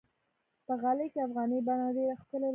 [0.65, 2.49] په غالۍ کې افغاني بڼه ډېره ښکلي وي.